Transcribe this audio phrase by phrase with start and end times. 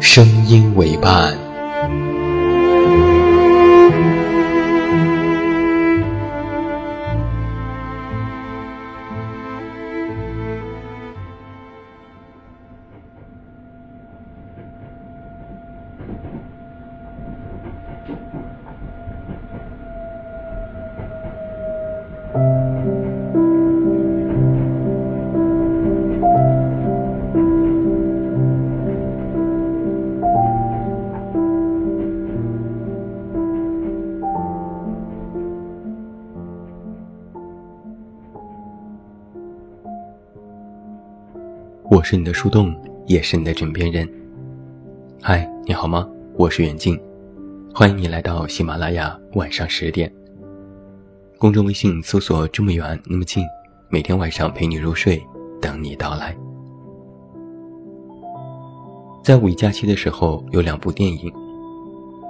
[0.00, 1.39] 声音为伴。
[42.00, 44.08] 我是你的树洞，也是你的枕边人。
[45.20, 46.08] 嗨，你好吗？
[46.34, 46.98] 我是远近，
[47.74, 50.10] 欢迎你来到喜马拉雅晚上十点。
[51.36, 53.44] 公众微信搜索“这么远那么近”，
[53.90, 55.22] 每天晚上陪你入睡，
[55.60, 56.34] 等你到来。
[59.22, 61.30] 在五一假期的时候，有两部电影，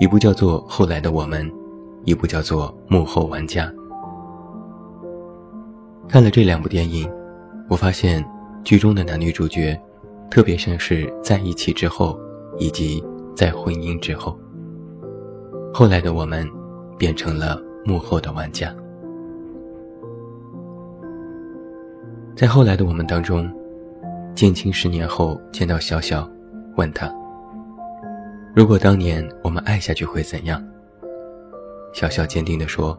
[0.00, 1.46] 一部叫做《后来的我们》，
[2.06, 3.66] 一部叫做《幕后玩家》。
[6.08, 7.06] 看了这两部电影，
[7.68, 8.24] 我发现。
[8.64, 9.78] 剧中的男女主角，
[10.30, 12.18] 特别像是在一起之后，
[12.58, 13.02] 以及
[13.34, 14.38] 在婚姻之后。
[15.72, 16.46] 后来的我们，
[16.98, 18.74] 变成了幕后的玩家。
[22.36, 23.50] 在后来的我们当中，
[24.34, 26.28] 建青十年后见到小小，
[26.76, 27.10] 问他
[28.54, 30.62] ：“如果当年我们爱下去会怎样？”
[31.94, 32.98] 小小坚定地说：“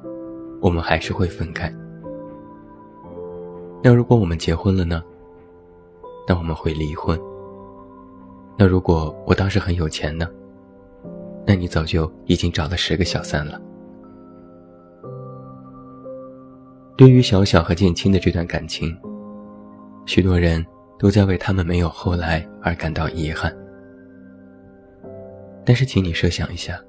[0.61, 1.71] 我们还是会分开。”
[3.83, 5.03] 那如果我们结婚了呢？
[6.29, 7.19] 那我们会离婚。
[8.55, 10.29] 那如果我当时很有钱呢？
[11.43, 13.59] 那你早就已经找了十个小三了。
[16.95, 18.95] 对于小小和建青的这段感情，
[20.05, 20.63] 许多人
[20.99, 23.51] 都在为他们没有后来而感到遗憾。
[25.65, 26.79] 但是，请你设想一下，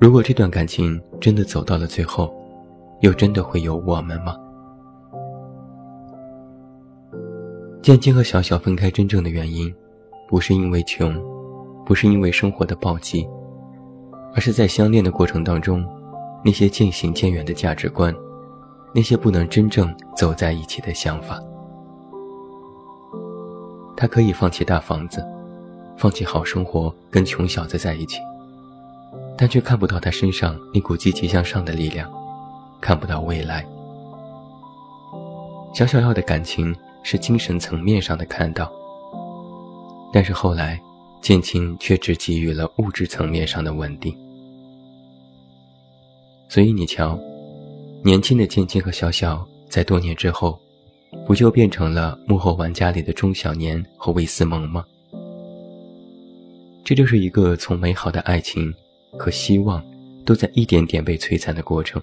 [0.00, 2.32] 如果这段感情真的走到了最后，
[3.00, 4.36] 又真的会有我们吗？
[7.80, 9.72] 建青和小小分开真正的原因，
[10.28, 11.14] 不是因为穷，
[11.86, 13.26] 不是因为生活的暴击，
[14.34, 15.86] 而是在相恋的过程当中，
[16.44, 18.14] 那些渐行渐远的价值观，
[18.92, 21.40] 那些不能真正走在一起的想法。
[23.96, 25.24] 他可以放弃大房子，
[25.96, 28.18] 放弃好生活，跟穷小子在一起，
[29.36, 32.10] 但却看不到他身上那股积极向上的力量，
[32.80, 33.64] 看不到未来。
[35.72, 36.74] 小小要的感情。
[37.10, 38.70] 是精神层面上的看到，
[40.12, 40.78] 但是后来，
[41.22, 44.14] 建青却只给予了物质层面上的稳定。
[46.50, 47.18] 所以你瞧，
[48.04, 50.60] 年轻的建青和小小在多年之后，
[51.24, 54.84] 不就变成了幕后玩家里的钟小年和魏思萌吗？
[56.84, 58.70] 这就是一个从美好的爱情
[59.18, 59.82] 和希望
[60.26, 62.02] 都在一点点被摧残的过程，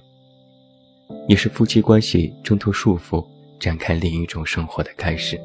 [1.27, 3.23] 也是夫妻关系挣脱束缚。
[3.59, 5.39] 展开另一种生活的开始。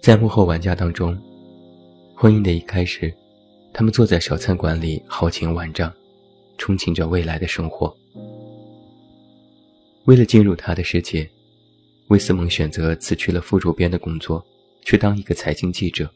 [0.00, 1.16] 在幕后玩家当中，
[2.14, 3.14] 婚姻的一开始，
[3.72, 5.92] 他们坐在小餐馆里豪情万丈，
[6.58, 7.94] 憧憬着未来的生活。
[10.04, 11.28] 为了进入他的世界，
[12.08, 14.44] 魏思萌选择辞去了副主编的工作，
[14.82, 16.10] 去当一个财经记者。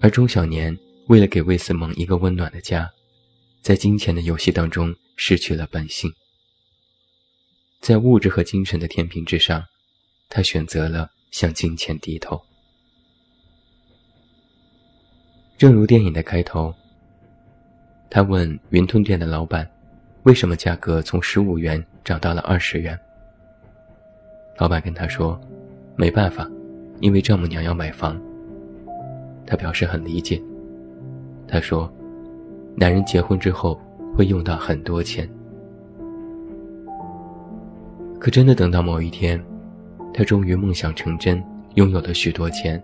[0.00, 0.76] 而钟小年
[1.06, 2.90] 为了给魏思萌一个温暖的家，
[3.62, 6.12] 在金钱的游戏当中失去了本性。
[7.80, 9.62] 在物质和精神的天平之上，
[10.28, 12.40] 他选择了向金钱低头。
[15.56, 16.74] 正如电影的开头，
[18.10, 19.68] 他问云吞店的老板
[20.24, 22.98] ：“为什么价格从十五元涨到了二十元？”
[24.58, 25.40] 老板跟他说
[25.96, 26.50] ：“没办法，
[27.00, 28.20] 因为丈母娘要买房，
[29.46, 30.42] 他表示很理解。
[31.46, 31.90] 他说
[32.76, 33.80] ：“男人结婚之后
[34.16, 35.30] 会用到很多钱，
[38.26, 39.40] 可真的等到某一天，
[40.12, 41.40] 他终于梦想成真，
[41.76, 42.82] 拥有了许多钱，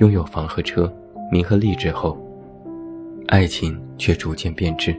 [0.00, 0.94] 拥有房和车，
[1.30, 2.14] 名和利之后，
[3.28, 4.94] 爱情却逐渐变质，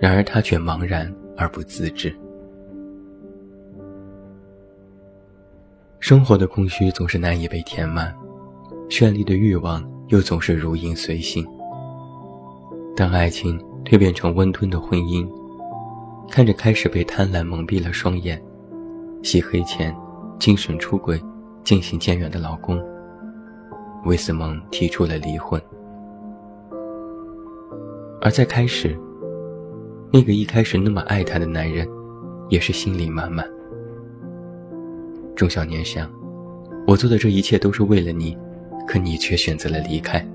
[0.00, 2.12] 然而他却茫然而不自知。
[6.00, 8.12] 生活的空虚总是难以被填满，
[8.90, 11.46] 绚丽的欲望又总是如影随形。”
[12.98, 15.24] 当爱情蜕变成温吞的婚姻，
[16.28, 18.42] 看着开始被贪婪蒙蔽了双眼、
[19.22, 19.94] 洗黑钱、
[20.38, 21.22] 精神出轨、
[21.64, 22.80] 渐行渐远的老公，
[24.04, 25.60] 威斯蒙提出了离婚。
[28.20, 28.98] 而在开始，
[30.12, 31.86] 那个一开始那么爱她的男人，
[32.48, 33.46] 也是心里满满。
[35.36, 36.10] 钟小年想，
[36.86, 38.36] 我做的这一切都是为了你，
[38.86, 40.26] 可你却选择了离开，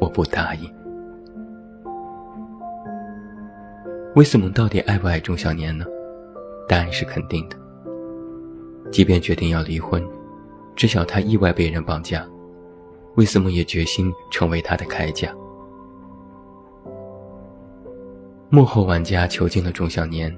[0.00, 0.70] 我不答应。
[4.14, 5.86] 威斯蒙到底爱不爱钟小年呢？
[6.68, 7.56] 答案是肯定的。
[8.92, 10.06] 即便决定要离婚，
[10.76, 12.28] 知晓他意外被人绑架，
[13.16, 15.34] 威斯蒙也决心成为他的铠甲。
[18.50, 20.30] 幕后玩家囚禁了钟小年，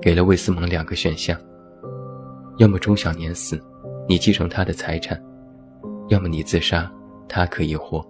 [0.00, 1.36] 给了威斯蒙两个选项：
[2.58, 3.60] 要么钟小年死，
[4.08, 5.18] 你继承他的财产；
[6.08, 6.88] 要么你自杀，
[7.28, 8.06] 他可以活。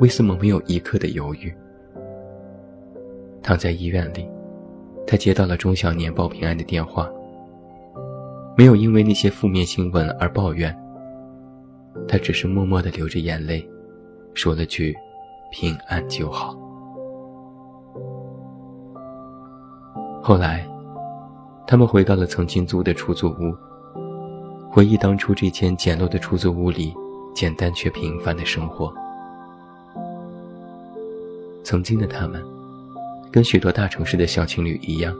[0.00, 1.54] 威斯蒙没有一刻的犹豫。
[3.44, 4.28] 躺在医院里，
[5.06, 7.08] 他接到了钟小年报平安的电话。
[8.56, 10.76] 没有因为那些负面新闻而抱怨，
[12.06, 13.66] 他只是默默地流着眼泪，
[14.34, 14.94] 说了句
[15.50, 16.56] “平安就好”。
[20.22, 20.66] 后来，
[21.66, 23.56] 他们回到了曾经租的出租屋，
[24.70, 26.94] 回忆当初这间简陋的出租屋里
[27.34, 28.92] 简单却平凡的生活。
[31.64, 32.42] 曾经的他们。
[33.32, 35.16] 跟许多大城市的小情侣一样，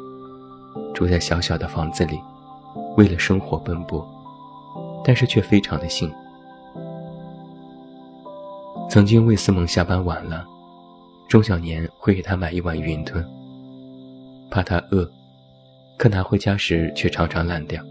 [0.93, 2.21] 住在小小的房子里，
[2.97, 4.07] 为了生活奔波，
[5.05, 6.17] 但是却非常的幸福。
[8.89, 10.47] 曾经魏思萌下班晚了，
[11.29, 13.25] 钟小年会给他买一碗云吞，
[14.51, 15.11] 怕他饿，
[15.97, 17.83] 可拿回家时却常常烂掉。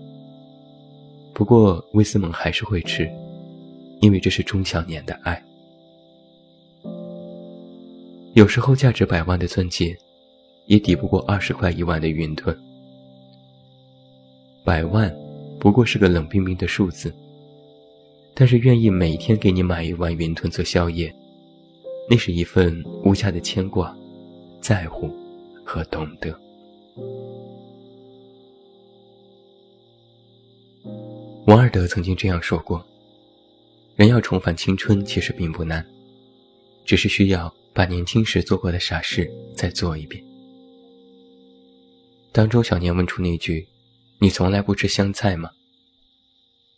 [1.34, 3.10] 不过魏思萌还是会吃，
[4.00, 5.44] 因为这是钟小年的爱。
[8.34, 9.98] 有时候价值百万的钻戒。
[10.68, 12.58] 也抵不过二十块一碗的云吞，
[14.64, 15.14] 百万
[15.60, 17.14] 不过是个冷冰冰的数字。
[18.34, 21.14] 但是愿意每天给你买一碗云吞做宵夜，
[22.10, 23.96] 那是一份无价的牵挂、
[24.62, 25.14] 在乎
[25.66, 26.34] 和懂得。
[31.46, 32.84] 王尔德曾经这样说过
[33.98, 35.86] ：“人要重返青春，其实并不难，
[36.86, 40.24] 只是需要把年轻时做过的傻事再做一遍。”
[42.32, 43.68] 当周小年问出那句
[44.22, 45.50] “你从来不吃香菜吗？”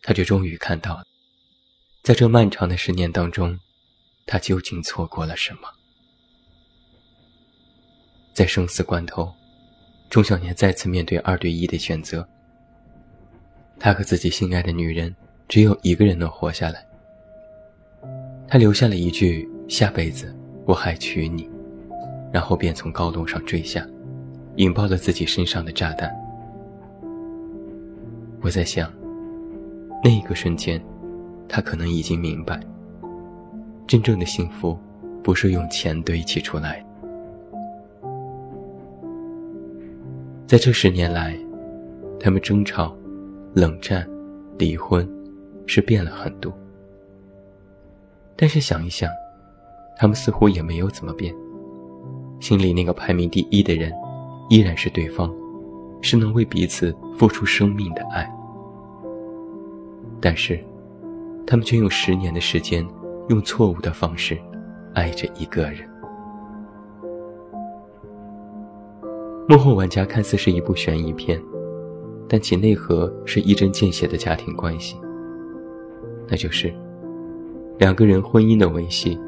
[0.02, 1.04] 他就终于看到了，
[2.02, 3.60] 在这漫长的十年当中，
[4.26, 5.68] 他究竟错过了什么。
[8.34, 9.34] 在生死关头，
[10.10, 12.28] 钟小年再次面对二对一的选择。
[13.78, 15.14] 他和自己心爱的女人
[15.50, 16.86] 只有一个人能活下来。
[18.48, 20.34] 他留下了一句“下辈子
[20.66, 21.50] 我还娶你”，
[22.32, 23.86] 然后便从高楼上坠下。
[24.56, 26.14] 引爆了自己身上的炸弹。
[28.44, 28.92] 我在想，
[30.04, 30.84] 那一个瞬间，
[31.48, 32.60] 他可能已经明白，
[33.88, 34.78] 真正的幸福
[35.24, 36.86] 不是用钱堆砌出来。
[40.46, 41.40] 在这十年来，
[42.20, 42.94] 他们争吵、
[43.54, 44.06] 冷战、
[44.58, 45.10] 离婚，
[45.66, 46.54] 是变了很多。
[48.36, 49.10] 但是想一想，
[49.96, 51.34] 他们似乎也没有怎么变，
[52.42, 53.90] 心里那个排名第一的人。
[54.50, 55.34] 依然是对方，
[56.04, 58.32] 是能为彼此付出生命的爱。
[60.22, 60.60] 但是，
[61.48, 62.88] 他们却用十年的时间，
[63.30, 64.38] 用错误的方式，
[64.94, 65.90] 爱着一个人。
[69.50, 71.42] 幕后玩家看似是一部悬疑片，
[72.30, 74.96] 但其内核是一针见血的家庭关系。
[76.28, 76.74] 那就是，
[77.78, 79.20] 两个人婚姻的维系，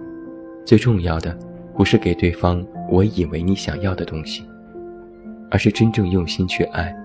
[0.66, 1.38] 最重要的
[1.76, 4.44] 不是给对方我以为你想要的东西。
[5.52, 6.96] 而是真正用心去爱，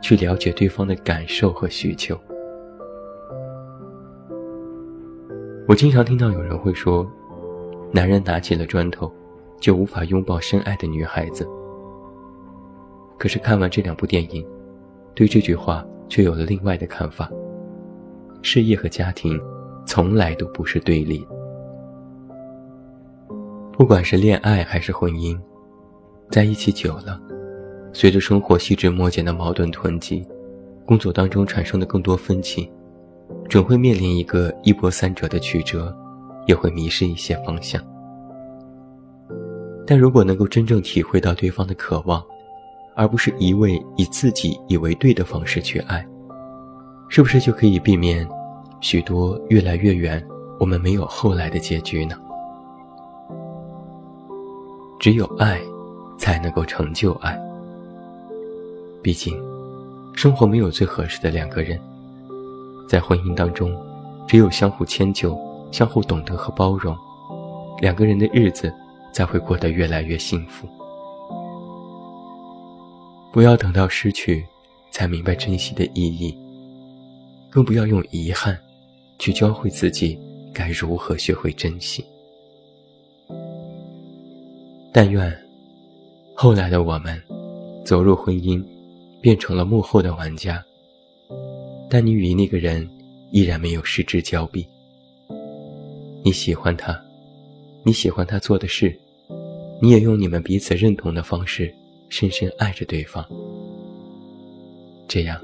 [0.00, 2.18] 去了解对方的感受和需求。
[5.68, 7.08] 我经常听到有人会说
[7.92, 9.12] ：“男人拿起了砖头，
[9.60, 11.48] 就无法拥抱深爱的女孩子。”
[13.18, 14.44] 可是看完这两部电影，
[15.14, 17.30] 对这句话却有了另外的看法。
[18.42, 19.38] 事业和家庭，
[19.86, 21.24] 从来都不是对立。
[23.72, 25.38] 不管是恋爱还是婚姻，
[26.30, 27.20] 在一起久了，
[27.92, 30.26] 随着生活细枝末节的矛盾囤积，
[30.86, 32.70] 工作当中产生的更多分歧，
[33.48, 35.94] 准会面临一个一波三折的曲折，
[36.46, 37.82] 也会迷失一些方向。
[39.86, 42.24] 但如果能够真正体会到对方的渴望，
[42.94, 46.06] 而不是一味以自己以为对的方式去爱，
[47.08, 48.26] 是不是就可以避免
[48.80, 50.24] 许多越来越远、
[50.60, 52.14] 我们没有后来的结局呢？
[55.00, 55.60] 只有爱，
[56.18, 57.36] 才能够成就爱。
[59.02, 59.42] 毕竟，
[60.14, 61.80] 生活没有最合适的两个人，
[62.88, 63.74] 在婚姻当中，
[64.28, 65.38] 只有相互迁就、
[65.72, 66.96] 相互懂得和包容，
[67.80, 68.72] 两个人的日子
[69.12, 70.68] 才会过得越来越幸福。
[73.32, 74.44] 不要等到失去，
[74.90, 76.36] 才明白珍惜的意义。
[77.48, 78.56] 更不要用遗憾，
[79.18, 80.18] 去教会自己
[80.52, 82.04] 该如何学会珍惜。
[84.92, 85.32] 但愿，
[86.36, 87.20] 后来的我们，
[87.84, 88.62] 走入婚姻，
[89.20, 90.64] 变成了幕后的玩家。
[91.88, 92.88] 但你与那个人，
[93.30, 94.66] 依然没有失之交臂。
[96.24, 97.00] 你喜欢他，
[97.84, 98.98] 你喜欢他做的事，
[99.80, 101.74] 你也用你们彼此认同的方式。
[102.12, 103.24] 深深爱着对方，
[105.06, 105.40] 这样，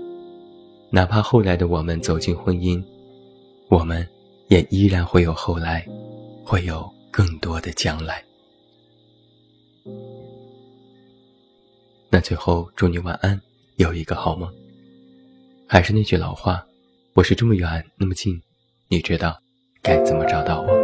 [0.90, 2.82] 哪怕后来的我们走进婚姻，
[3.68, 4.04] 我们
[4.48, 5.86] 也依然会有后来，
[6.44, 8.20] 会有更多的将来。
[12.10, 13.40] 那最后，祝你晚安，
[13.76, 14.52] 有一个好梦。
[15.68, 16.64] 还是那句老话，
[17.14, 18.40] 我是这么远那么近，
[18.88, 19.38] 你知道
[19.82, 20.75] 该怎么找到我。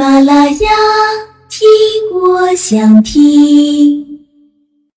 [0.00, 0.70] 马拉雅，
[1.50, 1.68] 听
[2.10, 4.09] 我想听。